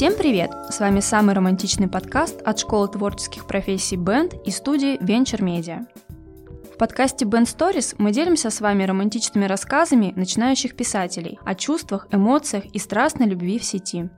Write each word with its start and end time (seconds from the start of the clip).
Всем 0.00 0.16
привет! 0.16 0.50
С 0.70 0.80
вами 0.80 1.00
самый 1.00 1.34
романтичный 1.34 1.86
подкаст 1.86 2.40
от 2.40 2.58
школы 2.58 2.88
творческих 2.88 3.46
профессий 3.46 3.96
Band 3.98 4.42
и 4.46 4.50
студии 4.50 4.98
Venture 4.98 5.40
Media. 5.40 5.86
В 6.72 6.78
подкасте 6.78 7.26
Band 7.26 7.44
Stories 7.44 7.96
мы 7.98 8.10
делимся 8.10 8.48
с 8.48 8.62
вами 8.62 8.84
романтичными 8.84 9.44
рассказами 9.44 10.14
начинающих 10.16 10.74
писателей 10.74 11.38
о 11.44 11.54
чувствах, 11.54 12.08
эмоциях 12.10 12.64
и 12.64 12.78
страстной 12.78 13.26
любви 13.26 13.58
в 13.58 13.64
сети. 13.64 14.08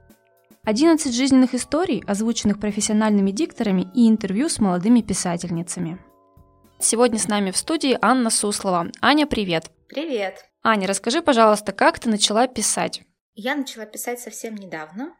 11 0.63 1.13
жизненных 1.13 1.53
историй, 1.53 2.05
озвученных 2.07 2.61
профессиональными 2.61 3.33
дикторами 3.33 3.89
и 3.93 4.09
интервью 4.09 4.49
с 4.49 4.61
молодыми 4.61 5.01
писательницами. 5.01 5.99
Сегодня 6.79 7.19
с 7.19 7.27
нами 7.27 7.51
в 7.51 7.57
студии 7.57 7.99
Анна 8.01 8.31
Суслова. 8.31 8.87
Аня, 9.01 9.27
привет! 9.27 9.73
Привет! 9.89 10.45
Аня, 10.63 10.87
расскажи, 10.87 11.23
пожалуйста, 11.23 11.73
как 11.73 11.99
ты 11.99 12.09
начала 12.09 12.47
писать? 12.47 13.03
Я 13.35 13.57
начала 13.57 13.85
писать 13.85 14.21
совсем 14.21 14.55
недавно. 14.55 15.17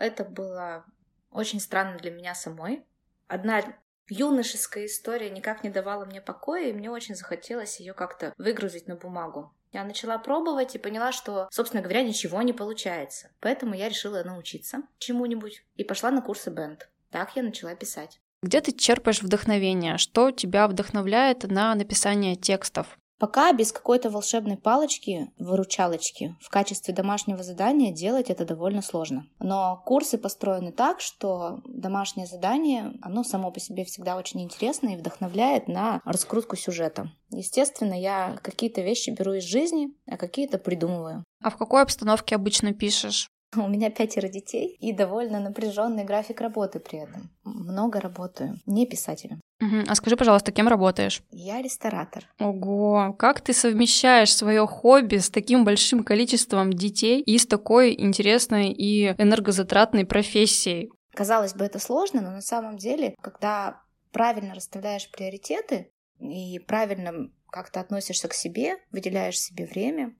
Это 0.00 0.24
было 0.24 0.86
очень 1.30 1.60
странно 1.60 1.98
для 1.98 2.10
меня 2.10 2.34
самой. 2.34 2.86
Одна 3.28 3.62
юношеская 4.08 4.86
история 4.86 5.28
никак 5.28 5.62
не 5.62 5.68
давала 5.68 6.06
мне 6.06 6.22
покоя, 6.22 6.68
и 6.68 6.72
мне 6.72 6.90
очень 6.90 7.14
захотелось 7.14 7.80
ее 7.80 7.92
как-то 7.92 8.32
выгрузить 8.38 8.88
на 8.88 8.96
бумагу. 8.96 9.54
Я 9.72 9.84
начала 9.84 10.16
пробовать 10.16 10.74
и 10.74 10.78
поняла, 10.78 11.12
что, 11.12 11.48
собственно 11.52 11.82
говоря, 11.82 12.02
ничего 12.02 12.40
не 12.40 12.54
получается. 12.54 13.30
Поэтому 13.40 13.74
я 13.74 13.90
решила 13.90 14.24
научиться 14.24 14.78
чему-нибудь 14.98 15.66
и 15.76 15.84
пошла 15.84 16.10
на 16.10 16.22
курсы 16.22 16.50
бенд. 16.50 16.88
Так 17.10 17.36
я 17.36 17.42
начала 17.42 17.74
писать. 17.74 18.20
Где 18.42 18.62
ты 18.62 18.72
черпаешь 18.72 19.20
вдохновение? 19.20 19.98
Что 19.98 20.30
тебя 20.30 20.66
вдохновляет 20.66 21.42
на 21.42 21.74
написание 21.74 22.36
текстов? 22.36 22.98
Пока 23.20 23.52
без 23.52 23.70
какой-то 23.70 24.08
волшебной 24.08 24.56
палочки, 24.56 25.30
выручалочки, 25.38 26.34
в 26.40 26.48
качестве 26.48 26.94
домашнего 26.94 27.42
задания 27.42 27.92
делать 27.92 28.30
это 28.30 28.46
довольно 28.46 28.80
сложно. 28.80 29.26
Но 29.38 29.82
курсы 29.84 30.16
построены 30.16 30.72
так, 30.72 31.02
что 31.02 31.60
домашнее 31.66 32.26
задание, 32.26 32.94
оно 33.02 33.22
само 33.22 33.50
по 33.50 33.60
себе 33.60 33.84
всегда 33.84 34.16
очень 34.16 34.40
интересно 34.40 34.88
и 34.88 34.96
вдохновляет 34.96 35.68
на 35.68 36.00
раскрутку 36.06 36.56
сюжета. 36.56 37.12
Естественно, 37.30 37.92
я 37.92 38.38
какие-то 38.42 38.80
вещи 38.80 39.10
беру 39.10 39.34
из 39.34 39.44
жизни, 39.44 39.90
а 40.06 40.16
какие-то 40.16 40.56
придумываю. 40.56 41.22
А 41.42 41.50
в 41.50 41.58
какой 41.58 41.82
обстановке 41.82 42.34
обычно 42.34 42.72
пишешь? 42.72 43.28
У 43.56 43.68
меня 43.68 43.90
пятеро 43.90 44.28
детей 44.28 44.76
и 44.80 44.92
довольно 44.92 45.40
напряженный 45.40 46.04
график 46.04 46.40
работы 46.40 46.78
при 46.78 47.00
этом. 47.00 47.30
Много 47.42 48.00
работаю, 48.00 48.60
не 48.66 48.86
писателем. 48.86 49.40
Угу. 49.60 49.84
А 49.88 49.94
скажи, 49.94 50.16
пожалуйста, 50.16 50.52
кем 50.52 50.68
работаешь? 50.68 51.22
Я 51.32 51.60
ресторатор. 51.60 52.28
Ого, 52.38 53.14
как 53.18 53.40
ты 53.40 53.52
совмещаешь 53.52 54.34
свое 54.34 54.66
хобби 54.66 55.16
с 55.16 55.30
таким 55.30 55.64
большим 55.64 56.04
количеством 56.04 56.72
детей 56.72 57.20
и 57.20 57.38
с 57.38 57.46
такой 57.46 57.94
интересной 57.98 58.70
и 58.70 59.08
энергозатратной 59.18 60.06
профессией? 60.06 60.90
Казалось 61.14 61.54
бы, 61.54 61.64
это 61.64 61.78
сложно, 61.78 62.20
но 62.20 62.30
на 62.30 62.42
самом 62.42 62.76
деле, 62.78 63.16
когда 63.20 63.82
правильно 64.12 64.54
расставляешь 64.54 65.10
приоритеты 65.10 65.90
и 66.20 66.60
правильно 66.60 67.30
как-то 67.50 67.80
относишься 67.80 68.28
к 68.28 68.34
себе, 68.34 68.76
выделяешь 68.92 69.38
себе 69.38 69.66
время, 69.66 70.14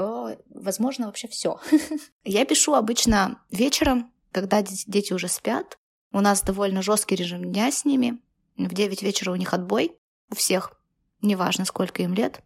то 0.00 0.34
возможно 0.48 1.04
вообще 1.04 1.28
все. 1.28 1.60
Я 2.24 2.46
пишу 2.46 2.72
обычно 2.72 3.42
вечером, 3.50 4.10
когда 4.32 4.62
дети 4.62 5.12
уже 5.12 5.28
спят. 5.28 5.76
У 6.10 6.20
нас 6.22 6.40
довольно 6.40 6.80
жесткий 6.80 7.16
режим 7.16 7.52
дня 7.52 7.70
с 7.70 7.84
ними. 7.84 8.18
В 8.56 8.72
9 8.72 9.02
вечера 9.02 9.30
у 9.30 9.36
них 9.36 9.52
отбой. 9.52 9.92
У 10.30 10.36
всех, 10.36 10.72
неважно 11.20 11.66
сколько 11.66 12.02
им 12.02 12.14
лет, 12.14 12.40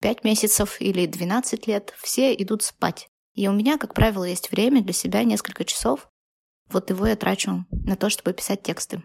5 0.00 0.22
месяцев 0.22 0.80
или 0.80 1.06
12 1.06 1.66
лет, 1.66 1.92
все 1.98 2.34
идут 2.34 2.62
спать. 2.62 3.08
И 3.34 3.48
у 3.48 3.52
меня, 3.52 3.78
как 3.78 3.94
правило, 3.94 4.22
есть 4.22 4.52
время 4.52 4.80
для 4.80 4.92
себя 4.92 5.24
несколько 5.24 5.64
часов. 5.64 6.08
Вот 6.70 6.90
его 6.90 7.04
я 7.08 7.16
трачу 7.16 7.66
на 7.72 7.96
то, 7.96 8.10
чтобы 8.10 8.32
писать 8.32 8.62
тексты. 8.62 9.02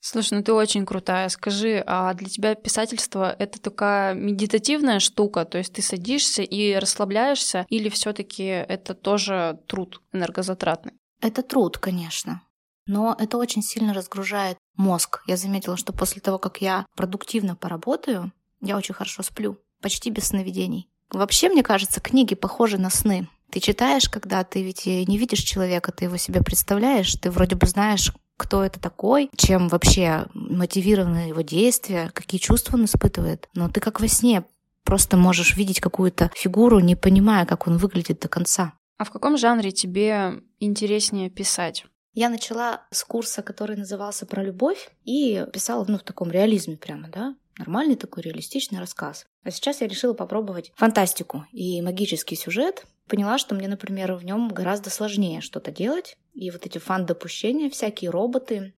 Слушай, 0.00 0.34
ну 0.38 0.42
ты 0.44 0.52
очень 0.52 0.86
крутая. 0.86 1.28
Скажи, 1.28 1.82
а 1.86 2.14
для 2.14 2.28
тебя 2.28 2.54
писательство 2.54 3.34
это 3.38 3.60
такая 3.60 4.14
медитативная 4.14 5.00
штука? 5.00 5.44
То 5.44 5.58
есть 5.58 5.72
ты 5.72 5.82
садишься 5.82 6.42
и 6.42 6.76
расслабляешься, 6.76 7.66
или 7.68 7.88
все-таки 7.88 8.44
это 8.44 8.94
тоже 8.94 9.58
труд 9.66 10.00
энергозатратный? 10.12 10.92
Это 11.20 11.42
труд, 11.42 11.78
конечно. 11.78 12.42
Но 12.86 13.16
это 13.18 13.36
очень 13.36 13.62
сильно 13.62 13.92
разгружает 13.92 14.58
мозг. 14.76 15.22
Я 15.26 15.36
заметила, 15.36 15.76
что 15.76 15.92
после 15.92 16.20
того, 16.20 16.38
как 16.38 16.60
я 16.60 16.86
продуктивно 16.94 17.56
поработаю, 17.56 18.32
я 18.60 18.76
очень 18.76 18.94
хорошо 18.94 19.22
сплю, 19.22 19.58
почти 19.82 20.10
без 20.10 20.28
сновидений. 20.28 20.88
Вообще, 21.10 21.48
мне 21.48 21.62
кажется, 21.62 22.00
книги 22.00 22.34
похожи 22.34 22.78
на 22.78 22.90
сны. 22.90 23.28
Ты 23.50 23.60
читаешь, 23.60 24.08
когда 24.08 24.44
ты 24.44 24.62
ведь 24.62 24.86
не 24.86 25.18
видишь 25.18 25.40
человека, 25.40 25.92
ты 25.92 26.04
его 26.04 26.16
себе 26.16 26.42
представляешь, 26.42 27.14
ты 27.14 27.30
вроде 27.30 27.54
бы 27.56 27.66
знаешь, 27.66 28.12
кто 28.36 28.64
это 28.64 28.80
такой, 28.80 29.30
чем 29.36 29.68
вообще 29.68 30.26
мотивированы 30.34 31.28
его 31.28 31.40
действия, 31.40 32.10
какие 32.12 32.40
чувства 32.40 32.76
он 32.76 32.84
испытывает. 32.84 33.48
Но 33.54 33.68
ты 33.68 33.80
как 33.80 34.00
во 34.00 34.08
сне 34.08 34.44
просто 34.84 35.16
можешь 35.16 35.56
видеть 35.56 35.80
какую-то 35.80 36.30
фигуру, 36.34 36.78
не 36.80 36.96
понимая, 36.96 37.44
как 37.46 37.66
он 37.66 37.76
выглядит 37.76 38.20
до 38.20 38.28
конца. 38.28 38.74
А 38.98 39.04
в 39.04 39.10
каком 39.10 39.36
жанре 39.36 39.72
тебе 39.72 40.42
интереснее 40.60 41.28
писать? 41.28 41.84
Я 42.14 42.30
начала 42.30 42.86
с 42.90 43.04
курса, 43.04 43.42
который 43.42 43.76
назывался 43.76 44.24
«Про 44.24 44.42
любовь», 44.42 44.88
и 45.04 45.44
писала 45.52 45.84
ну, 45.86 45.98
в 45.98 46.02
таком 46.02 46.30
реализме 46.30 46.78
прямо, 46.78 47.08
да, 47.08 47.36
нормальный 47.58 47.96
такой 47.96 48.22
реалистичный 48.22 48.78
рассказ. 48.78 49.26
А 49.42 49.50
сейчас 49.50 49.82
я 49.82 49.86
решила 49.86 50.14
попробовать 50.14 50.72
фантастику 50.76 51.44
и 51.52 51.82
магический 51.82 52.36
сюжет. 52.36 52.86
Поняла, 53.08 53.38
что 53.38 53.54
мне, 53.54 53.68
например, 53.68 54.14
в 54.14 54.24
нем 54.24 54.48
гораздо 54.48 54.90
сложнее 54.90 55.40
что-то 55.40 55.70
делать. 55.70 56.16
И 56.34 56.50
вот 56.50 56.66
эти 56.66 56.78
фан-допущения, 56.78 57.70
всякие 57.70 58.10
роботы, 58.10 58.74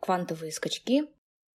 квантовые 0.00 0.52
скачки, 0.52 1.04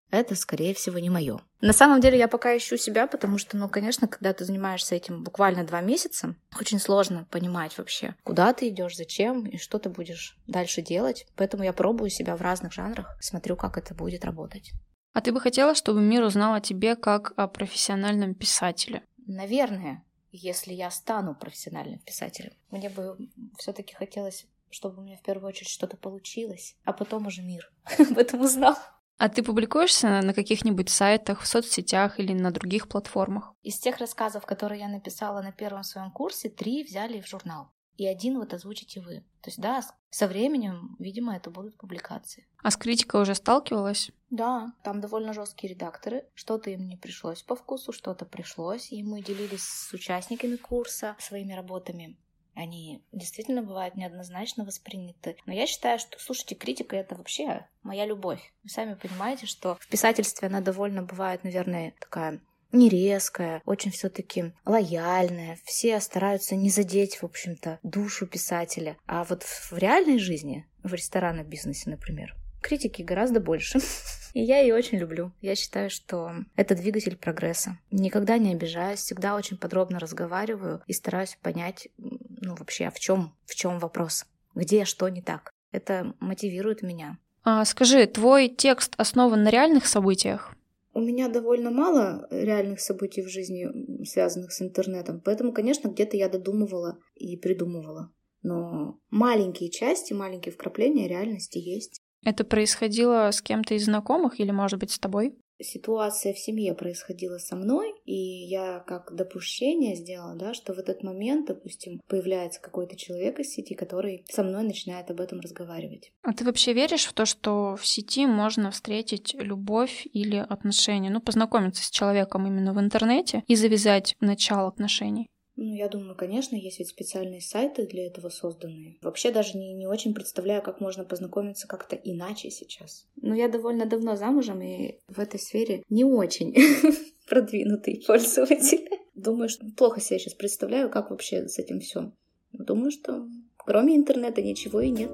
это, 0.09 0.35
скорее 0.35 0.73
всего, 0.73 0.99
не 0.99 1.09
мое. 1.09 1.39
На 1.59 1.73
самом 1.73 1.99
деле 1.99 2.17
я 2.17 2.27
пока 2.27 2.55
ищу 2.55 2.77
себя, 2.77 3.07
потому 3.07 3.37
что, 3.37 3.57
ну, 3.57 3.67
конечно, 3.67 4.07
когда 4.07 4.31
ты 4.31 4.45
занимаешься 4.45 4.95
этим 4.95 5.23
буквально 5.23 5.65
два 5.65 5.81
месяца, 5.81 6.35
очень 6.57 6.79
сложно 6.79 7.27
понимать 7.29 7.77
вообще, 7.77 8.15
куда 8.23 8.53
ты 8.53 8.69
идешь, 8.69 8.95
зачем 8.95 9.45
и 9.45 9.57
что 9.57 9.79
ты 9.79 9.89
будешь 9.89 10.37
дальше 10.47 10.81
делать. 10.81 11.27
Поэтому 11.35 11.63
я 11.63 11.73
пробую 11.73 12.09
себя 12.09 12.37
в 12.37 12.41
разных 12.41 12.71
жанрах, 12.73 13.17
смотрю, 13.19 13.57
как 13.57 13.77
это 13.77 13.93
будет 13.93 14.23
работать. 14.23 14.71
А 15.13 15.21
ты 15.21 15.31
бы 15.31 15.41
хотела, 15.41 15.75
чтобы 15.75 15.99
мир 15.99 16.23
узнал 16.23 16.53
о 16.53 16.61
тебе 16.61 16.95
как 16.95 17.33
о 17.35 17.47
профессиональном 17.47 18.33
писателе? 18.35 19.03
Наверное, 19.25 20.03
если 20.31 20.73
я 20.73 20.91
стану 20.91 21.35
профессиональным 21.35 21.99
писателем. 21.99 22.53
Мне 22.69 22.89
бы 22.89 23.17
все-таки 23.57 23.93
хотелось, 23.93 24.45
чтобы 24.69 24.99
у 24.99 25.05
меня 25.05 25.17
в 25.17 25.21
первую 25.21 25.47
очередь 25.47 25.69
что-то 25.69 25.97
получилось, 25.97 26.75
а 26.83 26.93
потом 26.93 27.27
уже 27.27 27.41
мир 27.41 27.71
об 27.99 28.17
этом 28.17 28.41
узнал. 28.41 28.75
А 29.17 29.29
ты 29.29 29.41
публикуешься 29.41 30.21
на 30.21 30.33
каких-нибудь 30.33 30.89
сайтах, 30.89 31.41
в 31.41 31.47
соцсетях 31.47 32.19
или 32.19 32.33
на 32.33 32.51
других 32.51 32.87
платформах? 32.87 33.53
Из 33.63 33.79
тех 33.79 33.97
рассказов, 33.97 34.45
которые 34.45 34.81
я 34.81 34.87
написала 34.87 35.41
на 35.41 35.51
первом 35.51 35.83
своем 35.83 36.11
курсе, 36.11 36.49
три 36.49 36.83
взяли 36.83 37.19
в 37.19 37.27
журнал 37.27 37.71
и 37.97 38.05
один 38.05 38.37
вот 38.37 38.53
озвучите 38.53 39.01
вы. 39.01 39.23
То 39.41 39.49
есть, 39.49 39.59
да, 39.59 39.81
со 40.09 40.27
временем, 40.27 40.95
видимо, 40.99 41.35
это 41.35 41.49
будут 41.49 41.77
публикации. 41.77 42.47
А 42.61 42.71
с 42.71 42.77
критикой 42.77 43.21
уже 43.21 43.33
сталкивалась? 43.35 44.11
Да, 44.29 44.73
там 44.83 45.01
довольно 45.01 45.33
жесткие 45.33 45.73
редакторы. 45.73 46.25
Что-то 46.35 46.69
им 46.69 46.87
не 46.87 46.95
пришлось 46.95 47.41
по 47.41 47.55
вкусу, 47.55 47.91
что-то 47.91 48.25
пришлось. 48.25 48.91
И 48.91 49.03
мы 49.03 49.21
делились 49.21 49.63
с 49.63 49.93
участниками 49.93 50.55
курса 50.57 51.15
своими 51.19 51.53
работами. 51.53 52.17
Они 52.53 53.03
действительно 53.11 53.61
бывают 53.61 53.95
неоднозначно 53.95 54.65
восприняты. 54.65 55.37
Но 55.45 55.53
я 55.53 55.67
считаю, 55.67 55.99
что, 55.99 56.19
слушайте, 56.19 56.55
критика— 56.55 56.95
это 56.97 57.15
вообще 57.15 57.67
моя 57.83 58.05
любовь. 58.05 58.51
Вы 58.63 58.69
сами 58.69 58.95
понимаете, 58.95 59.45
что 59.45 59.77
в 59.79 59.87
писательстве 59.87 60.47
она 60.47 60.61
довольно 60.61 61.03
бывает, 61.03 61.43
наверное, 61.43 61.93
такая 61.99 62.41
не 62.71 62.89
резкая, 62.89 63.61
очень 63.65 63.91
все-таки 63.91 64.53
лояльная. 64.65 65.57
Все 65.63 65.99
стараются 65.99 66.55
не 66.55 66.69
задеть, 66.69 67.17
в 67.17 67.23
общем-то, 67.23 67.79
душу 67.83 68.27
писателя. 68.27 68.97
А 69.05 69.23
вот 69.23 69.43
в 69.43 69.73
реальной 69.77 70.19
жизни, 70.19 70.65
в 70.83 70.93
ресторанном 70.93 71.45
бизнесе, 71.45 71.89
например, 71.89 72.35
критики 72.61 73.01
гораздо 73.01 73.39
больше. 73.39 73.79
И 74.33 74.41
я 74.41 74.59
ее 74.59 74.75
очень 74.75 74.97
люблю. 74.97 75.31
Я 75.41 75.55
считаю, 75.55 75.89
что 75.89 76.31
это 76.55 76.75
двигатель 76.75 77.15
прогресса. 77.15 77.79
Никогда 77.91 78.37
не 78.37 78.51
обижаюсь, 78.53 78.99
всегда 78.99 79.35
очень 79.35 79.57
подробно 79.57 79.99
разговариваю 79.99 80.81
и 80.85 80.93
стараюсь 80.93 81.37
понять, 81.41 81.87
ну 81.97 82.55
вообще, 82.55 82.87
а 82.87 82.91
в 82.91 82.99
чем, 82.99 83.33
в 83.45 83.55
чем 83.55 83.79
вопрос, 83.79 84.25
где 84.53 84.85
что 84.85 85.07
не 85.09 85.21
так. 85.21 85.51
Это 85.71 86.13
мотивирует 86.19 86.81
меня. 86.81 87.17
А, 87.43 87.63
скажи, 87.65 88.05
твой 88.07 88.49
текст 88.49 88.93
основан 88.97 89.43
на 89.43 89.49
реальных 89.49 89.87
событиях? 89.87 90.53
У 90.97 90.99
меня 90.99 91.27
довольно 91.27 91.69
мало 91.69 92.27
реальных 92.31 92.79
событий 92.79 93.21
в 93.21 93.29
жизни, 93.29 93.67
связанных 94.03 94.51
с 94.51 94.63
интернетом, 94.63 95.21
поэтому, 95.23 95.53
конечно, 95.53 95.89
где-то 95.89 96.17
я 96.17 96.27
додумывала 96.27 96.97
и 97.13 97.37
придумывала. 97.37 98.11
Но 98.41 98.99
маленькие 99.11 99.69
части, 99.69 100.13
маленькие 100.13 100.51
вкрапления 100.51 101.07
реальности 101.07 101.59
есть. 101.59 102.01
Это 102.25 102.43
происходило 102.43 103.29
с 103.29 103.43
кем-то 103.43 103.75
из 103.75 103.85
знакомых 103.85 104.39
или, 104.39 104.49
может 104.49 104.79
быть, 104.79 104.89
с 104.89 104.97
тобой? 104.97 105.37
Ситуация 105.59 106.33
в 106.33 106.39
семье 106.39 106.73
происходила 106.73 107.37
со 107.37 107.55
мной, 107.55 107.93
и 108.05 108.13
я 108.13 108.79
как 108.79 109.15
допущение 109.15 109.95
сделала, 109.95 110.35
да, 110.35 110.53
что 110.53 110.73
в 110.73 110.79
этот 110.79 111.03
момент, 111.03 111.47
допустим, 111.47 112.01
появляется 112.07 112.61
какой-то 112.61 112.95
человек 112.95 113.39
из 113.39 113.49
сети, 113.49 113.73
который 113.73 114.25
со 114.29 114.43
мной 114.43 114.63
начинает 114.63 115.09
об 115.09 115.21
этом 115.21 115.39
разговаривать. 115.39 116.11
А 116.23 116.33
ты 116.33 116.43
вообще 116.45 116.73
веришь 116.73 117.05
в 117.05 117.13
то, 117.13 117.25
что 117.25 117.75
в 117.75 117.85
сети 117.85 118.25
можно 118.25 118.71
встретить 118.71 119.35
любовь 119.35 120.07
или 120.13 120.37
отношения? 120.37 121.09
Ну, 121.09 121.21
познакомиться 121.21 121.83
с 121.83 121.89
человеком 121.89 122.47
именно 122.47 122.73
в 122.73 122.79
интернете 122.79 123.43
и 123.47 123.55
завязать 123.55 124.15
начало 124.19 124.67
отношений? 124.67 125.29
Ну, 125.59 125.73
я 125.73 125.89
думаю, 125.89 126.15
конечно, 126.15 126.55
есть 126.55 126.77
ведь 126.77 126.89
специальные 126.89 127.41
сайты 127.41 127.87
для 127.87 128.05
этого 128.05 128.29
созданные. 128.29 128.99
Вообще 129.01 129.31
даже 129.31 129.57
не, 129.57 129.73
не 129.73 129.87
очень 129.87 130.13
представляю, 130.13 130.61
как 130.61 130.79
можно 130.79 131.03
познакомиться 131.03 131.67
как-то 131.67 131.95
иначе 131.95 132.51
сейчас. 132.51 133.07
Но 133.19 133.33
я 133.33 133.47
довольно 133.47 133.87
давно 133.87 134.15
замужем, 134.15 134.61
и 134.61 134.99
в 135.07 135.17
этой 135.17 135.39
сфере 135.39 135.83
не 135.89 136.03
очень 136.03 136.55
продвинутый 137.27 138.03
пользователь. 138.05 138.87
Думаю, 139.15 139.49
что 139.49 139.65
плохо 139.75 139.99
себе 139.99 140.19
сейчас 140.19 140.35
представляю, 140.35 140.91
как 140.91 141.09
вообще 141.09 141.47
с 141.47 141.57
этим 141.57 141.79
все. 141.79 142.11
Думаю, 142.53 142.91
что 142.91 143.27
кроме 143.57 143.95
интернета 143.95 144.43
ничего 144.43 144.81
и 144.81 144.91
нет. 144.91 145.09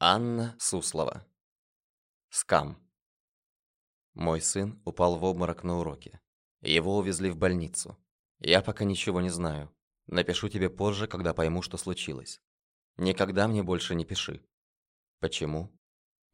Анна 0.00 0.56
Суслова 0.58 1.24
Скам. 2.38 2.76
Мой 4.12 4.42
сын 4.42 4.78
упал 4.84 5.16
в 5.16 5.24
обморок 5.24 5.64
на 5.64 5.78
уроке. 5.78 6.20
Его 6.60 6.98
увезли 6.98 7.30
в 7.30 7.38
больницу. 7.38 7.96
Я 8.40 8.60
пока 8.60 8.84
ничего 8.84 9.22
не 9.22 9.30
знаю. 9.30 9.74
Напишу 10.06 10.50
тебе 10.50 10.68
позже, 10.68 11.06
когда 11.06 11.32
пойму, 11.32 11.62
что 11.62 11.78
случилось. 11.78 12.42
Никогда 12.98 13.48
мне 13.48 13.62
больше 13.62 13.94
не 13.94 14.04
пиши. 14.04 14.44
Почему? 15.18 15.72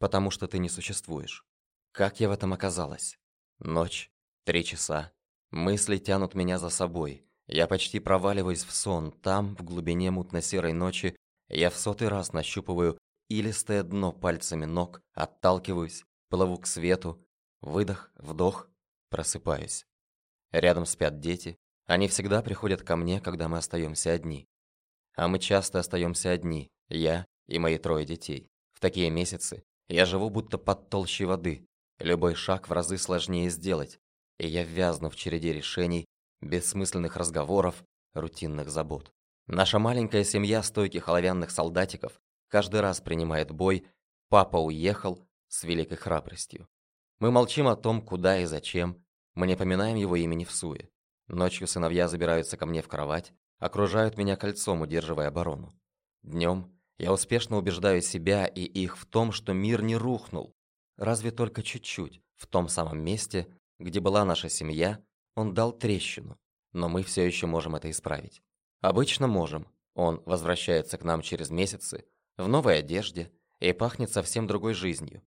Потому 0.01 0.33
что 0.33 0.49
ты 0.49 0.59
не 0.59 0.69
существуешь. 0.69 1.47
Как 1.93 2.19
я 2.19 2.29
в 2.29 2.33
этом 2.33 2.53
оказалась? 2.53 3.17
Ночь, 3.61 4.11
три 4.43 4.65
часа. 4.65 5.13
Мысли 5.53 5.99
тянут 5.99 6.35
меня 6.35 6.59
за 6.59 6.71
собой. 6.71 7.25
Я 7.47 7.69
почти 7.69 8.01
проваливаюсь 8.01 8.65
в 8.65 8.73
сон. 8.73 9.13
Там, 9.13 9.55
в 9.55 9.63
глубине 9.63 10.11
мутно-серой 10.11 10.73
ночи, 10.73 11.15
я 11.49 11.71
в 11.71 11.77
сотый 11.77 12.09
раз 12.09 12.33
нащупываю 12.33 12.99
илистое 13.39 13.83
дно 13.83 14.13
пальцами 14.13 14.67
ног, 14.67 15.01
отталкиваюсь, 15.15 16.05
плыву 16.29 16.59
к 16.59 16.67
свету, 16.67 17.25
выдох, 17.61 18.11
вдох, 18.17 18.69
просыпаюсь. 19.09 19.87
Рядом 20.51 20.85
спят 20.87 21.19
дети, 21.21 21.57
они 21.87 22.09
всегда 22.09 22.43
приходят 22.43 22.83
ко 22.83 22.97
мне, 22.97 23.21
когда 23.21 23.49
мы 23.49 23.59
остаемся 23.59 24.13
одни. 24.13 24.49
А 25.15 25.29
мы 25.29 25.39
часто 25.39 25.79
остаемся 25.79 26.31
одни, 26.31 26.71
я 26.89 27.27
и 27.47 27.59
мои 27.59 27.79
трое 27.79 28.07
детей. 28.07 28.49
В 28.73 28.81
такие 28.81 29.11
месяцы 29.11 29.63
я 29.89 30.07
живу 30.07 30.31
будто 30.31 30.59
под 30.59 30.91
толщей 30.91 31.27
воды, 31.27 31.67
любой 31.99 32.35
шаг 32.35 32.69
в 32.69 32.73
разы 32.73 32.99
сложнее 32.99 33.51
сделать, 33.51 33.99
и 34.39 34.47
я 34.47 34.65
ввязну 34.65 35.11
в 35.11 35.17
череде 35.17 35.53
решений, 35.53 36.07
бессмысленных 36.41 37.17
разговоров, 37.17 37.83
рутинных 38.15 38.71
забот. 38.71 39.13
Наша 39.47 39.79
маленькая 39.79 40.25
семья 40.25 40.63
стойких 40.63 41.09
оловянных 41.09 41.51
солдатиков 41.51 42.21
каждый 42.53 42.83
раз 42.83 43.01
принимает 43.01 43.51
бой, 43.51 43.87
папа 44.29 44.59
уехал 44.59 45.27
с 45.49 45.65
великой 45.65 45.97
храбростью. 45.97 46.69
Мы 47.19 47.31
молчим 47.31 47.67
о 47.67 47.77
том, 47.77 48.03
куда 48.03 48.41
и 48.41 48.45
зачем, 48.45 49.03
мы 49.35 49.47
не 49.47 49.57
поминаем 49.57 49.97
его 49.97 50.17
имени 50.17 50.45
в 50.45 50.53
суе. 50.53 50.91
Ночью 51.29 51.67
сыновья 51.67 52.09
забираются 52.09 52.59
ко 52.59 52.67
мне 52.67 52.83
в 52.83 52.89
кровать, 52.89 53.33
окружают 53.59 54.19
меня 54.19 54.37
кольцом, 54.37 54.83
удерживая 54.83 55.29
оборону. 55.29 55.73
Днем 56.23 56.79
я 56.99 57.11
успешно 57.15 57.57
убеждаю 57.57 58.03
себя 58.03 58.45
и 58.45 58.61
их 58.65 58.99
в 58.99 59.07
том, 59.07 59.33
что 59.33 59.55
мир 59.55 59.81
не 59.83 59.97
рухнул, 59.97 60.55
разве 60.99 61.31
только 61.31 61.63
чуть-чуть, 61.63 62.21
в 62.37 62.47
том 62.47 62.69
самом 62.69 63.01
месте, 63.01 63.49
где 63.79 64.01
была 64.01 64.27
наша 64.27 64.51
семья, 64.51 65.03
он 65.37 65.55
дал 65.55 65.73
трещину, 65.73 66.39
но 66.75 66.91
мы 66.91 67.03
все 67.03 67.25
еще 67.25 67.47
можем 67.47 67.77
это 67.77 67.91
исправить. 67.91 68.43
Обычно 68.83 69.27
можем. 69.27 69.67
Он 69.95 70.23
возвращается 70.27 70.99
к 70.99 71.05
нам 71.05 71.23
через 71.23 71.51
месяцы, 71.51 72.05
в 72.37 72.49
новой 72.49 72.79
одежде 72.79 73.33
и 73.61 73.73
пахнет 73.73 74.11
совсем 74.11 74.47
другой 74.47 74.75
жизнью. 74.75 75.23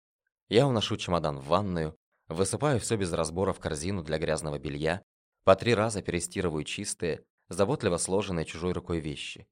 Я 0.50 0.68
уношу 0.68 0.98
чемодан 0.98 1.40
в 1.40 1.48
ванную, 1.48 1.98
высыпаю 2.28 2.80
все 2.80 2.98
без 2.98 3.14
разбора 3.14 3.54
в 3.54 3.60
корзину 3.60 4.04
для 4.04 4.18
грязного 4.18 4.60
белья, 4.60 5.02
по 5.44 5.56
три 5.56 5.74
раза 5.74 6.02
перестирываю 6.02 6.64
чистые, 6.64 7.24
заботливо 7.50 7.98
сложенные 7.98 8.46
чужой 8.46 8.74
рукой 8.74 9.00
вещи. 9.00 9.48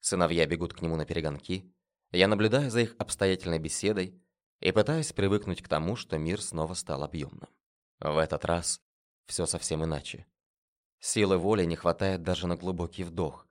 Сыновья 0.00 0.46
бегут 0.46 0.72
к 0.72 0.82
нему 0.82 0.96
на 0.96 1.04
перегонки, 1.04 1.72
я 2.12 2.28
наблюдаю 2.28 2.70
за 2.70 2.80
их 2.80 2.94
обстоятельной 2.98 3.58
беседой 3.58 4.20
и 4.60 4.72
пытаюсь 4.72 5.12
привыкнуть 5.12 5.62
к 5.62 5.68
тому, 5.68 5.96
что 5.96 6.18
мир 6.18 6.40
снова 6.40 6.74
стал 6.74 7.02
объемным. 7.02 7.48
В 8.00 8.16
этот 8.16 8.44
раз 8.44 8.80
все 9.26 9.46
совсем 9.46 9.84
иначе. 9.84 10.26
Силы 10.98 11.36
воли 11.36 11.64
не 11.64 11.76
хватает 11.76 12.22
даже 12.22 12.46
на 12.46 12.56
глубокий 12.56 13.04
вдох. 13.04 13.46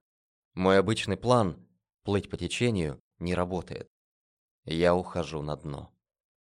Мой 0.54 0.80
обычный 0.80 1.18
план– 1.18 1.68
плыть 2.04 2.30
по 2.30 2.38
течению 2.38 3.02
не 3.20 3.36
работает. 3.36 3.90
Я 4.66 4.96
ухожу 4.96 5.42
на 5.42 5.56
дно. 5.56 5.94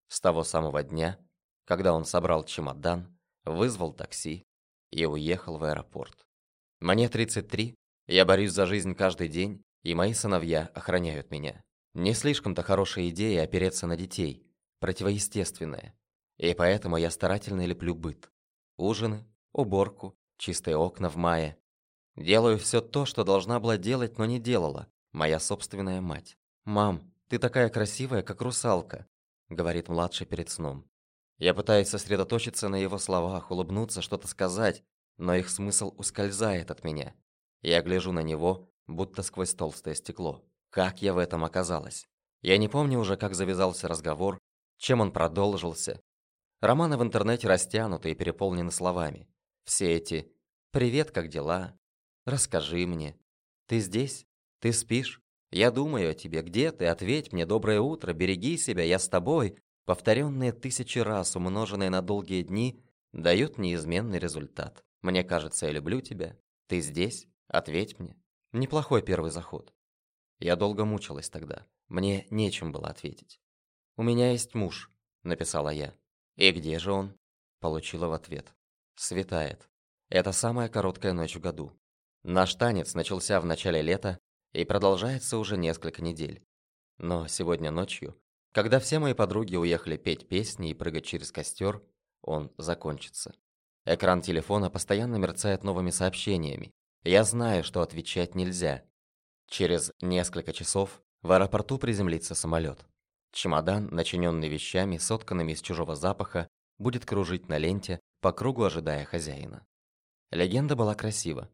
С 0.07 0.19
того 0.19 0.43
самого 0.43 0.83
дня, 0.83 1.17
когда 1.65 1.93
он 1.93 2.05
собрал 2.05 2.43
чемодан, 2.43 3.17
вызвал 3.45 3.93
такси 3.93 4.45
и 4.91 5.05
уехал 5.05 5.57
в 5.57 5.63
аэропорт. 5.63 6.25
Мне 6.79 7.09
33, 7.09 7.75
я 8.07 8.25
борюсь 8.25 8.51
за 8.51 8.65
жизнь 8.65 8.95
каждый 8.95 9.27
день, 9.27 9.61
и 9.83 9.95
мои 9.95 10.13
сыновья 10.13 10.69
охраняют 10.73 11.31
меня. 11.31 11.63
Не 11.93 12.13
слишком-то 12.13 12.63
хорошая 12.63 13.09
идея 13.09 13.43
опереться 13.43 13.87
на 13.87 13.97
детей, 13.97 14.45
противоестественная. 14.79 15.95
И 16.37 16.53
поэтому 16.53 16.97
я 16.97 17.11
старательно 17.11 17.65
леплю 17.65 17.95
быт. 17.95 18.31
Ужины, 18.77 19.25
уборку, 19.53 20.17
чистые 20.37 20.77
окна 20.77 21.09
в 21.09 21.15
мае. 21.15 21.57
Делаю 22.15 22.57
все 22.57 22.81
то, 22.81 23.05
что 23.05 23.23
должна 23.23 23.59
была 23.59 23.77
делать, 23.77 24.17
но 24.17 24.25
не 24.25 24.39
делала, 24.39 24.87
моя 25.11 25.39
собственная 25.39 26.01
мать. 26.01 26.37
«Мам, 26.65 27.13
ты 27.27 27.39
такая 27.39 27.69
красивая, 27.69 28.21
как 28.21 28.41
русалка»,— 28.41 29.07
говорит 29.49 29.87
младший 29.89 30.27
перед 30.27 30.49
сном. 30.49 30.89
Я 31.37 31.53
пытаюсь 31.53 31.89
сосредоточиться 31.89 32.69
на 32.69 32.75
его 32.75 32.97
словах, 32.97 33.49
улыбнуться, 33.49 34.01
что-то 34.01 34.27
сказать, 34.27 34.83
но 35.17 35.33
их 35.35 35.49
смысл 35.49 35.93
ускользает 35.97 36.69
от 36.69 36.83
меня. 36.83 37.15
Я 37.61 37.81
гляжу 37.81 38.11
на 38.11 38.19
него, 38.19 38.71
будто 38.87 39.23
сквозь 39.23 39.53
толстое 39.55 39.95
стекло. 39.95 40.45
Как 40.69 41.01
я 41.01 41.13
в 41.13 41.17
этом 41.17 41.43
оказалась? 41.43 42.07
Я 42.41 42.57
не 42.57 42.67
помню 42.67 42.99
уже, 42.99 43.17
как 43.17 43.33
завязался 43.33 43.87
разговор, 43.87 44.39
чем 44.77 45.01
он 45.01 45.11
продолжился. 45.11 46.01
Романы 46.59 46.97
в 46.97 47.01
интернете 47.03 47.47
растянуты 47.47 48.11
и 48.11 48.15
переполнены 48.15 48.71
словами. 48.71 49.27
Все 49.63 49.95
эти 49.95 50.31
«Привет, 50.71 51.11
как 51.11 51.27
дела?» 51.27 51.77
«Расскажи 52.25 52.85
мне», 52.85 53.17
«Ты 53.71 53.79
здесь?» 53.79 54.27
«Ты 54.59 54.73
спишь?» 54.73 55.21
Я 55.51 55.69
думаю 55.69 56.11
о 56.11 56.13
тебе, 56.13 56.41
где 56.41 56.71
ты? 56.71 56.85
Ответь 56.85 57.33
мне, 57.33 57.45
доброе 57.45 57.81
утро, 57.81 58.13
береги 58.13 58.57
себя, 58.57 58.83
я 58.83 58.99
с 58.99 59.09
тобой. 59.09 59.57
Повторенные 59.85 60.53
тысячи 60.53 60.99
раз, 60.99 61.35
умноженные 61.35 61.89
на 61.89 62.01
долгие 62.01 62.43
дни, 62.43 62.81
дают 63.11 63.57
неизменный 63.57 64.19
результат. 64.19 64.83
Мне 65.01 65.23
кажется, 65.23 65.65
я 65.65 65.73
люблю 65.73 65.99
тебя. 66.01 66.37
Ты 66.67 66.79
здесь? 66.79 67.27
Ответь 67.47 67.99
мне. 67.99 68.15
Неплохой 68.53 69.01
первый 69.01 69.31
заход. 69.31 69.73
Я 70.39 70.55
долго 70.55 70.85
мучилась 70.85 71.29
тогда. 71.29 71.67
Мне 71.89 72.25
нечем 72.29 72.71
было 72.71 72.87
ответить. 72.87 73.41
«У 73.97 74.03
меня 74.03 74.31
есть 74.31 74.55
муж»,— 74.55 74.89
написала 75.23 75.69
я. 75.69 75.93
«И 76.35 76.51
где 76.51 76.79
же 76.79 76.93
он?» 76.93 77.17
Получила 77.59 78.07
в 78.07 78.13
ответ. 78.13 78.55
«Светает. 78.95 79.69
Это 80.09 80.31
самая 80.31 80.69
короткая 80.69 81.11
ночь 81.13 81.35
в 81.35 81.41
году. 81.41 81.73
Наш 82.23 82.55
танец 82.55 82.93
начался 82.93 83.41
в 83.41 83.45
начале 83.45 83.81
лета, 83.81 84.19
и 84.53 84.65
продолжается 84.65 85.37
уже 85.37 85.57
несколько 85.57 86.01
недель. 86.01 86.43
Но 86.97 87.27
сегодня 87.27 87.71
ночью, 87.71 88.17
когда 88.51 88.79
все 88.79 88.99
мои 88.99 89.13
подруги 89.13 89.55
уехали 89.55 89.97
петь 89.97 90.27
песни 90.27 90.71
и 90.71 90.73
прыгать 90.73 91.05
через 91.05 91.31
костер, 91.31 91.81
он 92.21 92.51
закончится. 92.57 93.33
Экран 93.85 94.21
телефона 94.21 94.69
постоянно 94.69 95.15
мерцает 95.15 95.63
новыми 95.63 95.89
сообщениями. 95.89 96.71
Я 97.03 97.23
знаю, 97.23 97.63
что 97.63 97.81
отвечать 97.81 98.35
нельзя. 98.35 98.83
Через 99.47 99.91
несколько 100.01 100.53
часов 100.53 101.01
в 101.21 101.31
аэропорту 101.31 101.77
приземлится 101.77 102.35
самолет. 102.35 102.85
Чемодан, 103.31 103.87
начиненный 103.87 104.49
вещами, 104.49 104.97
сотканными 104.97 105.53
из 105.53 105.61
чужого 105.61 105.95
запаха, 105.95 106.47
будет 106.77 107.05
кружить 107.05 107.47
на 107.47 107.57
ленте, 107.57 107.99
по 108.19 108.31
кругу 108.31 108.63
ожидая 108.63 109.05
хозяина. 109.05 109.65
Легенда 110.29 110.75
была 110.75 110.93
красива. 110.93 111.49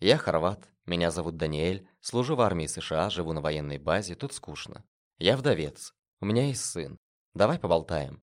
Я 0.00 0.18
хорват, 0.18 0.68
меня 0.86 1.10
зовут 1.10 1.36
Даниэль, 1.36 1.88
служу 2.00 2.36
в 2.36 2.40
армии 2.40 2.66
США, 2.66 3.10
живу 3.10 3.32
на 3.32 3.40
военной 3.40 3.78
базе, 3.78 4.14
тут 4.14 4.32
скучно. 4.32 4.84
Я 5.18 5.36
вдовец, 5.36 5.94
у 6.20 6.26
меня 6.26 6.46
есть 6.46 6.64
сын. 6.64 6.98
Давай 7.34 7.58
поболтаем. 7.58 8.22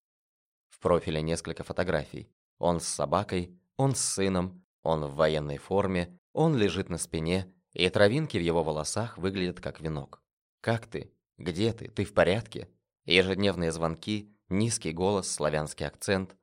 В 0.70 0.80
профиле 0.80 1.22
несколько 1.22 1.64
фотографий. 1.64 2.32
Он 2.60 2.80
с 2.80 2.88
собакой, 2.88 3.60
он 3.78 3.96
с 3.96 4.02
сыном, 4.02 4.64
он 4.84 5.06
в 5.06 5.16
военной 5.16 5.58
форме, 5.58 6.18
он 6.34 6.56
лежит 6.56 6.90
на 6.90 6.98
спине, 6.98 7.54
и 7.74 7.90
травинки 7.90 8.38
в 8.38 8.42
его 8.42 8.64
волосах 8.64 9.18
выглядят 9.18 9.60
как 9.60 9.82
венок. 9.82 10.22
«Как 10.62 10.86
ты? 10.86 11.12
Где 11.38 11.74
ты? 11.74 11.90
Ты 11.90 12.06
в 12.06 12.14
порядке?» 12.14 12.70
Ежедневные 13.06 13.72
звонки, 13.72 14.32
низкий 14.50 14.92
голос, 14.92 15.32
славянский 15.32 15.88
акцент. 15.88 16.36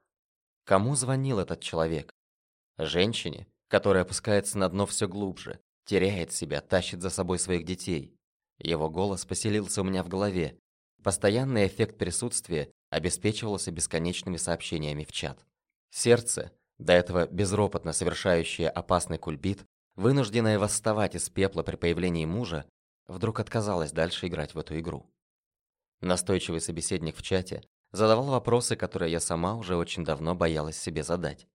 Кому 0.64 0.96
звонил 0.96 1.38
этот 1.38 1.60
человек? 1.60 2.12
Женщине, 2.76 3.46
которая 3.68 4.02
опускается 4.02 4.58
на 4.58 4.68
дно 4.68 4.86
все 4.86 5.06
глубже, 5.06 5.60
теряет 5.84 6.32
себя, 6.32 6.60
тащит 6.60 7.00
за 7.00 7.10
собой 7.10 7.38
своих 7.38 7.64
детей. 7.64 8.14
Его 8.58 8.90
голос 8.90 9.24
поселился 9.24 9.82
у 9.82 9.84
меня 9.84 10.02
в 10.02 10.08
голове. 10.08 10.58
Постоянный 11.02 11.66
эффект 11.66 11.96
присутствия 11.96 12.72
обеспечивался 12.90 13.70
бесконечными 13.70 14.36
сообщениями 14.36 15.04
в 15.04 15.12
чат. 15.12 15.46
Сердце, 15.90 16.52
до 16.78 16.92
этого 16.92 17.26
безропотно 17.26 17.92
совершающее 17.92 18.68
опасный 18.68 19.18
кульбит, 19.18 19.64
вынужденное 19.94 20.58
восставать 20.58 21.14
из 21.14 21.28
пепла 21.30 21.62
при 21.62 21.76
появлении 21.76 22.24
мужа, 22.24 22.64
вдруг 23.06 23.40
отказалось 23.40 23.92
дальше 23.92 24.26
играть 24.26 24.54
в 24.54 24.58
эту 24.58 24.78
игру. 24.78 25.10
Настойчивый 26.00 26.60
собеседник 26.60 27.16
в 27.16 27.22
чате 27.22 27.64
задавал 27.92 28.26
вопросы, 28.26 28.76
которые 28.76 29.10
я 29.10 29.20
сама 29.20 29.56
уже 29.56 29.76
очень 29.76 30.04
давно 30.04 30.34
боялась 30.34 30.78
себе 30.78 31.02
задать. 31.02 31.48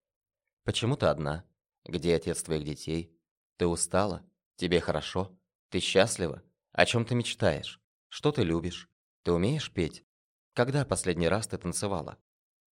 «Почему 0.65 0.97
ты 0.97 1.05
одна? 1.05 1.45
Где 1.85 2.15
отец 2.15 2.43
твоих 2.43 2.63
детей? 2.63 3.17
Ты 3.57 3.67
устала? 3.67 4.25
Тебе 4.55 4.79
хорошо? 4.79 5.37
Ты 5.69 5.79
счастлива? 5.79 6.43
О 6.71 6.85
чем 6.85 7.05
ты 7.05 7.15
мечтаешь? 7.15 7.81
Что 8.09 8.31
ты 8.31 8.43
любишь? 8.43 8.89
Ты 9.23 9.31
умеешь 9.31 9.71
петь? 9.71 10.05
Когда 10.53 10.85
последний 10.85 11.27
раз 11.27 11.47
ты 11.47 11.57
танцевала? 11.57 12.17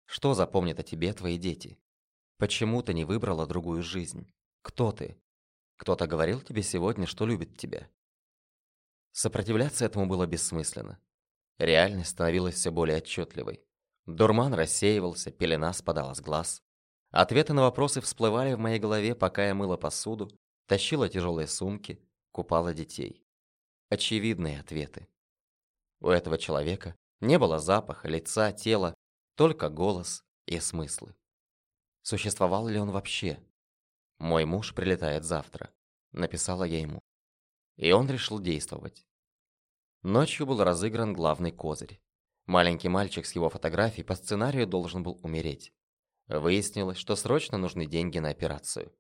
Что 0.07 0.35
запомнят 0.35 0.79
о 0.79 0.83
тебе 0.83 1.13
твои 1.13 1.39
дети? 1.39 1.79
Почему 2.37 2.83
ты 2.83 2.95
не 2.95 3.05
выбрала 3.05 3.47
другую 3.47 3.83
жизнь? 3.83 4.33
Кто 4.63 4.93
ты? 4.93 5.21
Кто-то 5.77 6.07
говорил 6.07 6.41
тебе 6.43 6.63
сегодня, 6.63 7.07
что 7.07 7.25
любит 7.25 7.57
тебя?» 7.57 7.89
Сопротивляться 9.13 9.87
этому 9.87 10.07
было 10.07 10.27
бессмысленно. 10.27 11.01
Реальность 11.59 12.11
становилась 12.11 12.57
все 12.57 12.71
более 12.71 12.99
отчетливой. 12.99 13.63
Дурман 14.05 14.53
рассеивался, 14.53 15.31
пелена 15.31 15.73
спадала 15.73 16.15
с 16.15 16.21
глаз. 16.21 16.63
Ответы 17.11 17.53
на 17.53 17.63
вопросы 17.63 18.01
всплывали 18.01 18.55
в 18.55 18.59
моей 18.59 18.79
голове, 18.79 19.15
пока 19.15 19.47
я 19.47 19.55
мыла 19.55 19.77
посуду, 19.77 20.31
тащила 20.67 21.09
тяжелые 21.09 21.49
сумки, 21.49 22.01
купала 22.31 22.73
детей. 22.73 23.25
Очевидные 23.89 24.61
ответы. 24.61 25.09
У 26.01 26.09
этого 26.09 26.39
человека 26.39 26.95
не 27.21 27.39
было 27.39 27.59
запаха, 27.59 28.09
лица, 28.09 28.53
тела, 28.53 28.95
только 29.35 29.69
голос 29.69 30.25
и 30.47 30.61
смыслы. 30.61 31.17
Существовал 32.03 32.69
ли 32.69 32.79
он 32.79 32.91
вообще? 32.91 33.43
«Мой 34.19 34.45
муж 34.45 34.75
прилетает 34.75 35.25
завтра»,— 35.25 35.73
написала 36.13 36.65
я 36.65 36.81
ему. 36.81 37.01
И 37.77 37.91
он 37.91 38.09
решил 38.09 38.39
действовать. 38.39 39.07
Ночью 40.03 40.47
был 40.47 40.63
разыгран 40.63 41.13
главный 41.13 41.51
козырь. 41.51 42.01
Маленький 42.47 42.89
мальчик 42.89 43.27
с 43.27 43.35
его 43.35 43.49
фотографией 43.49 44.05
по 44.05 44.15
сценарию 44.15 44.67
должен 44.67 45.03
был 45.03 45.19
умереть. 45.23 45.73
Выяснилось, 46.39 46.97
что 46.97 47.17
срочно 47.17 47.59
нужны 47.59 47.87
деньги 47.87 48.21
на 48.21 48.29
операцию. 48.29 48.95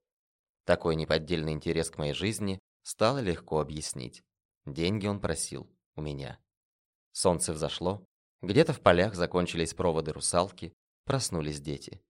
Такой 0.64 0.96
неподдельный 0.96 1.52
интерес 1.52 1.88
к 1.88 1.96
моей 1.96 2.12
жизни 2.12 2.58
стало 2.82 3.18
легко 3.18 3.60
объяснить. 3.60 4.24
Деньги 4.66 5.06
он 5.06 5.20
просил 5.20 5.70
у 5.94 6.02
меня. 6.02 6.40
Солнце 7.12 7.52
взошло, 7.52 8.04
где-то 8.42 8.72
в 8.72 8.80
полях 8.80 9.14
закончились 9.14 9.74
проводы 9.74 10.12
русалки, 10.12 10.72
проснулись 11.04 11.60
дети. 11.60 12.02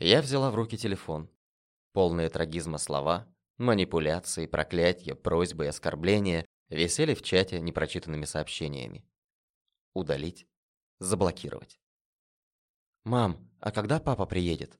Я 0.00 0.20
взяла 0.20 0.50
в 0.50 0.56
руки 0.56 0.76
телефон. 0.76 1.30
Полные 1.92 2.28
трагизма 2.28 2.78
слова, 2.78 3.32
манипуляции, 3.58 4.46
проклятия, 4.46 5.14
просьбы 5.14 5.66
и 5.66 5.68
оскорбления 5.68 6.44
висели 6.68 7.14
в 7.14 7.22
чате 7.22 7.60
непрочитанными 7.60 8.24
сообщениями. 8.24 9.04
Удалить, 9.94 10.48
заблокировать. 10.98 11.78
«Мам, 13.04 13.51
а 13.62 13.70
когда 13.70 14.00
папа 14.00 14.26
приедет?» 14.26 14.76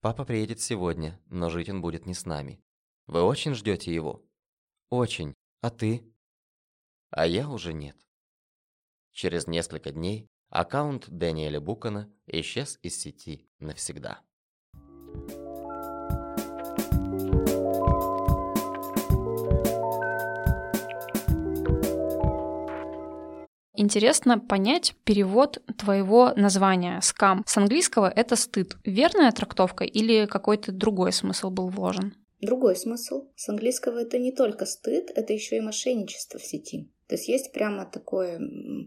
«Папа 0.00 0.24
приедет 0.24 0.60
сегодня, 0.60 1.18
но 1.26 1.48
жить 1.48 1.70
он 1.70 1.80
будет 1.80 2.04
не 2.06 2.14
с 2.14 2.26
нами. 2.26 2.62
Вы 3.06 3.22
очень 3.22 3.54
ждете 3.54 3.92
его?» 3.92 4.22
«Очень. 4.90 5.34
А 5.62 5.70
ты?» 5.70 6.14
«А 7.10 7.26
я 7.26 7.48
уже 7.48 7.72
нет». 7.72 7.96
Через 9.12 9.46
несколько 9.46 9.92
дней 9.92 10.28
аккаунт 10.50 11.08
Дэниеля 11.08 11.60
Букана 11.60 12.12
исчез 12.26 12.78
из 12.82 13.00
сети 13.00 13.48
навсегда. 13.58 14.22
Интересно 23.80 24.38
понять 24.38 24.94
перевод 25.04 25.62
твоего 25.78 26.34
названия 26.36 27.00
«скам». 27.02 27.42
С 27.46 27.56
английского 27.56 28.12
это 28.14 28.36
«стыд». 28.36 28.76
Верная 28.84 29.32
трактовка 29.32 29.84
или 29.84 30.26
какой-то 30.26 30.70
другой 30.70 31.12
смысл 31.14 31.48
был 31.48 31.70
вложен? 31.70 32.12
Другой 32.42 32.76
смысл. 32.76 33.30
С 33.36 33.48
английского 33.48 34.00
это 34.00 34.18
не 34.18 34.32
только 34.32 34.66
стыд, 34.66 35.10
это 35.14 35.32
еще 35.32 35.56
и 35.56 35.62
мошенничество 35.62 36.38
в 36.38 36.44
сети. 36.44 36.90
То 37.08 37.14
есть 37.14 37.28
есть 37.28 37.52
прямо 37.54 37.86
такое 37.86 38.38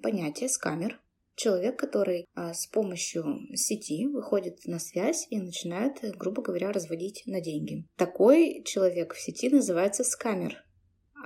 понятие 0.04 0.48
скамер. 0.48 1.02
Человек, 1.34 1.80
который 1.80 2.28
а, 2.36 2.54
с 2.54 2.68
помощью 2.68 3.40
сети 3.56 4.06
выходит 4.06 4.60
на 4.68 4.78
связь 4.78 5.26
и 5.32 5.40
начинает, 5.40 6.02
грубо 6.20 6.44
говоря, 6.44 6.72
разводить 6.72 7.24
на 7.26 7.42
деньги. 7.42 7.88
Такой 7.98 8.62
человек 8.64 9.16
в 9.16 9.20
сети 9.20 9.50
называется 9.50 10.04
скамер. 10.04 10.64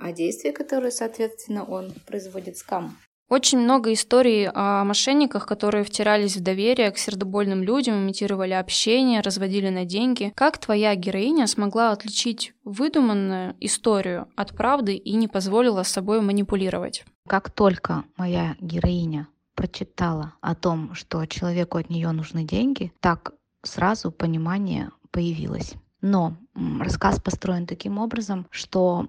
А 0.00 0.12
действия, 0.12 0.52
которые, 0.52 0.90
соответственно, 0.90 1.66
он 1.66 1.92
производит 2.06 2.56
скам, 2.56 2.96
очень 3.28 3.58
много 3.58 3.92
историй 3.92 4.48
о 4.48 4.84
мошенниках, 4.84 5.46
которые 5.46 5.84
втирались 5.84 6.36
в 6.36 6.42
доверие 6.42 6.90
к 6.90 6.98
сердобольным 6.98 7.62
людям, 7.62 7.96
имитировали 7.96 8.52
общение, 8.52 9.20
разводили 9.20 9.68
на 9.68 9.84
деньги. 9.84 10.32
Как 10.34 10.58
твоя 10.58 10.94
героиня 10.94 11.46
смогла 11.46 11.92
отличить 11.92 12.54
выдуманную 12.64 13.54
историю 13.60 14.28
от 14.36 14.56
правды 14.56 14.96
и 14.96 15.14
не 15.14 15.28
позволила 15.28 15.82
с 15.82 15.88
собой 15.88 16.20
манипулировать? 16.20 17.04
Как 17.26 17.50
только 17.50 18.04
моя 18.16 18.56
героиня 18.60 19.28
прочитала 19.54 20.34
о 20.40 20.54
том, 20.54 20.94
что 20.94 21.26
человеку 21.26 21.78
от 21.78 21.90
нее 21.90 22.12
нужны 22.12 22.44
деньги, 22.44 22.92
так 23.00 23.32
сразу 23.62 24.10
понимание 24.10 24.90
появилось. 25.10 25.74
Но 26.00 26.36
рассказ 26.54 27.20
построен 27.20 27.66
таким 27.66 27.98
образом, 27.98 28.46
что 28.50 29.08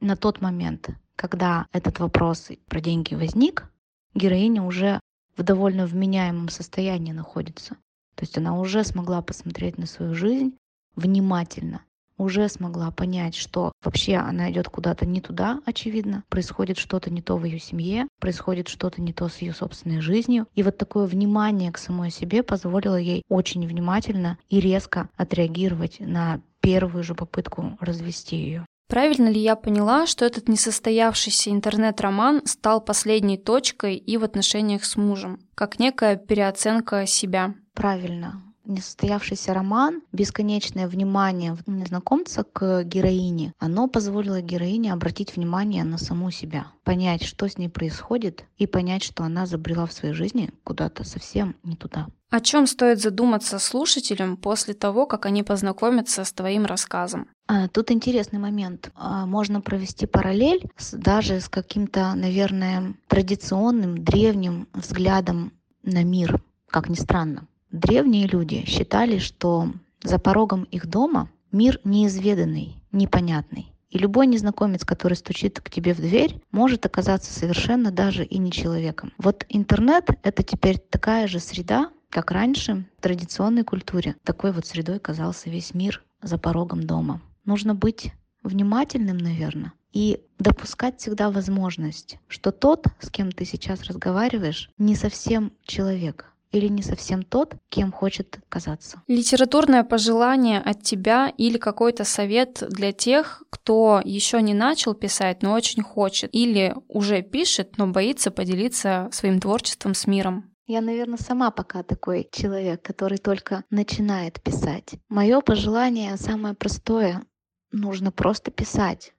на 0.00 0.16
тот 0.16 0.40
момент 0.40 0.90
когда 1.16 1.66
этот 1.72 1.98
вопрос 2.00 2.50
про 2.68 2.80
деньги 2.80 3.14
возник, 3.14 3.70
героиня 4.14 4.62
уже 4.62 5.00
в 5.36 5.42
довольно 5.42 5.86
вменяемом 5.86 6.48
состоянии 6.48 7.12
находится. 7.12 7.76
То 8.14 8.22
есть 8.22 8.38
она 8.38 8.58
уже 8.58 8.84
смогла 8.84 9.22
посмотреть 9.22 9.78
на 9.78 9.86
свою 9.86 10.14
жизнь 10.14 10.56
внимательно, 10.94 11.82
уже 12.16 12.48
смогла 12.48 12.90
понять, 12.92 13.34
что 13.34 13.72
вообще 13.82 14.16
она 14.16 14.50
идет 14.50 14.68
куда-то 14.68 15.04
не 15.04 15.20
туда, 15.20 15.60
очевидно, 15.66 16.22
происходит 16.28 16.78
что-то 16.78 17.10
не 17.10 17.22
то 17.22 17.36
в 17.36 17.44
ее 17.44 17.58
семье, 17.58 18.06
происходит 18.20 18.68
что-то 18.68 19.02
не 19.02 19.12
то 19.12 19.28
с 19.28 19.38
ее 19.38 19.52
собственной 19.52 20.00
жизнью. 20.00 20.46
И 20.54 20.62
вот 20.62 20.78
такое 20.78 21.06
внимание 21.06 21.72
к 21.72 21.78
самой 21.78 22.10
себе 22.10 22.42
позволило 22.42 22.96
ей 22.96 23.22
очень 23.28 23.66
внимательно 23.66 24.38
и 24.48 24.60
резко 24.60 25.08
отреагировать 25.16 25.98
на 25.98 26.40
первую 26.60 27.02
же 27.02 27.14
попытку 27.14 27.76
развести 27.80 28.36
ее. 28.36 28.66
Правильно 28.86 29.28
ли 29.28 29.40
я 29.40 29.56
поняла, 29.56 30.06
что 30.06 30.24
этот 30.24 30.48
несостоявшийся 30.48 31.50
интернет-роман 31.50 32.42
стал 32.44 32.80
последней 32.80 33.38
точкой 33.38 33.96
и 33.96 34.16
в 34.16 34.24
отношениях 34.24 34.84
с 34.84 34.96
мужем, 34.96 35.40
как 35.54 35.78
некая 35.78 36.16
переоценка 36.16 37.06
себя? 37.06 37.54
Правильно. 37.72 38.53
Несостоявшийся 38.64 39.52
роман, 39.52 40.00
бесконечное 40.12 40.88
внимание 40.88 41.56
незнакомца 41.66 42.44
к 42.44 42.82
героине, 42.84 43.52
оно 43.58 43.88
позволило 43.88 44.40
героине 44.40 44.92
обратить 44.92 45.36
внимание 45.36 45.84
на 45.84 45.98
саму 45.98 46.30
себя, 46.30 46.68
понять, 46.82 47.22
что 47.24 47.46
с 47.46 47.58
ней 47.58 47.68
происходит, 47.68 48.44
и 48.56 48.66
понять, 48.66 49.02
что 49.02 49.22
она 49.22 49.44
забрела 49.44 49.86
в 49.86 49.92
своей 49.92 50.14
жизни 50.14 50.50
куда-то 50.64 51.04
совсем 51.04 51.56
не 51.62 51.76
туда. 51.76 52.06
О 52.30 52.40
чем 52.40 52.66
стоит 52.66 53.00
задуматься 53.00 53.58
слушателям 53.58 54.36
после 54.36 54.74
того, 54.74 55.06
как 55.06 55.26
они 55.26 55.42
познакомятся 55.42 56.24
с 56.24 56.32
твоим 56.32 56.64
рассказом? 56.64 57.28
А, 57.46 57.68
тут 57.68 57.90
интересный 57.90 58.38
момент. 58.38 58.90
А, 58.96 59.26
можно 59.26 59.60
провести 59.60 60.06
параллель 60.06 60.68
с, 60.76 60.96
даже 60.96 61.40
с 61.40 61.48
каким-то, 61.48 62.14
наверное, 62.14 62.94
традиционным, 63.06 64.02
древним 64.02 64.66
взглядом 64.72 65.52
на 65.82 66.02
мир, 66.02 66.42
как 66.70 66.88
ни 66.88 66.94
странно. 66.96 67.46
Древние 67.74 68.28
люди 68.28 68.64
считали, 68.68 69.18
что 69.18 69.72
за 70.00 70.20
порогом 70.20 70.62
их 70.70 70.86
дома 70.86 71.28
мир 71.50 71.80
неизведанный, 71.82 72.76
непонятный. 72.92 73.72
И 73.90 73.98
любой 73.98 74.28
незнакомец, 74.28 74.84
который 74.84 75.14
стучит 75.14 75.60
к 75.60 75.70
тебе 75.70 75.92
в 75.92 75.96
дверь, 75.96 76.40
может 76.52 76.86
оказаться 76.86 77.32
совершенно 77.32 77.90
даже 77.90 78.24
и 78.24 78.38
не 78.38 78.52
человеком. 78.52 79.12
Вот 79.18 79.44
интернет— 79.48 80.08
это 80.22 80.44
теперь 80.44 80.78
такая 80.78 81.26
же 81.26 81.40
среда, 81.40 81.90
как 82.10 82.30
раньше 82.30 82.86
в 82.96 83.02
традиционной 83.02 83.64
культуре 83.64 84.14
такой 84.22 84.52
вот 84.52 84.66
средой 84.66 85.00
казался 85.00 85.50
весь 85.50 85.74
мир 85.74 86.04
за 86.22 86.38
порогом 86.38 86.84
дома. 86.84 87.22
Нужно 87.44 87.74
быть 87.74 88.12
внимательным, 88.44 89.18
наверное, 89.18 89.72
и 89.92 90.20
допускать 90.38 91.00
всегда 91.00 91.28
возможность, 91.28 92.18
что 92.28 92.52
тот, 92.52 92.86
с 93.00 93.10
кем 93.10 93.32
ты 93.32 93.44
сейчас 93.44 93.82
разговариваешь, 93.82 94.70
не 94.78 94.94
совсем 94.94 95.52
человек, 95.64 96.33
или 96.54 96.68
не 96.68 96.82
совсем 96.82 97.22
тот, 97.22 97.56
кем 97.68 97.92
хочет 97.92 98.38
казаться. 98.48 99.02
Литературное 99.08 99.82
пожелание 99.82 100.60
от 100.60 100.82
тебя 100.82 101.32
или 101.36 101.58
какой-то 101.58 102.04
совет 102.04 102.62
для 102.68 102.92
тех, 102.92 103.42
кто 103.50 104.00
еще 104.04 104.40
не 104.40 104.54
начал 104.54 104.94
писать, 104.94 105.42
но 105.42 105.52
очень 105.52 105.82
хочет, 105.82 106.30
или 106.32 106.74
уже 106.88 107.22
пишет, 107.22 107.76
но 107.76 107.88
боится 107.88 108.30
поделиться 108.30 109.08
своим 109.12 109.40
творчеством 109.40 109.94
с 109.94 110.06
миром. 110.06 110.54
Я, 110.66 110.80
наверное, 110.80 111.18
сама 111.18 111.50
пока 111.50 111.82
такой 111.82 112.28
человек, 112.32 112.80
который 112.80 113.18
только 113.18 113.64
начинает 113.68 114.40
писать. 114.40 114.94
Мое 115.08 115.40
пожелание 115.40 116.16
самое 116.16 116.54
простое. 116.54 117.22
Нужно 117.70 118.12
просто 118.12 118.50
писать. 118.50 119.12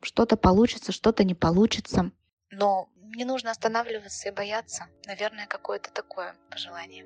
Что-то 0.00 0.36
получится, 0.36 0.92
что-то 0.92 1.24
не 1.24 1.34
получится. 1.34 2.12
Но 2.50 2.88
не 3.14 3.24
нужно 3.24 3.50
останавливаться 3.50 4.28
и 4.28 4.32
бояться. 4.32 4.86
Наверное, 5.06 5.46
какое-то 5.46 5.90
такое 5.92 6.34
пожелание. 6.50 7.04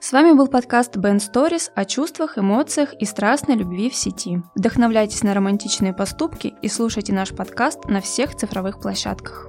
С 0.00 0.12
вами 0.12 0.32
был 0.32 0.46
подкаст 0.46 0.96
Ben 0.96 1.16
Stories 1.16 1.72
о 1.74 1.84
чувствах, 1.84 2.38
эмоциях 2.38 2.94
и 2.94 3.04
страстной 3.04 3.56
любви 3.56 3.90
в 3.90 3.96
сети. 3.96 4.42
Вдохновляйтесь 4.54 5.24
на 5.24 5.34
романтичные 5.34 5.92
поступки 5.92 6.54
и 6.62 6.68
слушайте 6.68 7.12
наш 7.12 7.34
подкаст 7.34 7.84
на 7.86 8.00
всех 8.00 8.36
цифровых 8.36 8.80
площадках. 8.80 9.48